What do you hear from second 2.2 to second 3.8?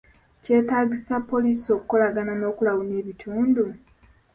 n'okulawuna ebitundu?